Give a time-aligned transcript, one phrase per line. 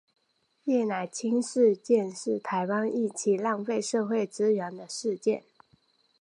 [0.63, 5.43] 叶乃菁事件是台湾一起浪费社会资源的事件。